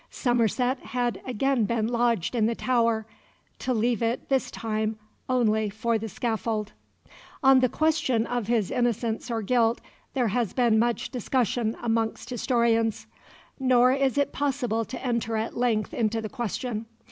[0.09, 3.05] Somerset had again been lodged in the Tower,
[3.59, 4.97] to leave it, this time,
[5.29, 6.71] only for the scaffold.
[7.43, 9.79] On the question of his innocence or guilt
[10.15, 13.05] there has been much discussion amongst historians,
[13.59, 16.87] nor is it possible to enter at length into the question.